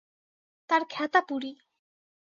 তার 0.69 0.81
খেতা 0.89 1.21
পুড়ি। 1.27 1.51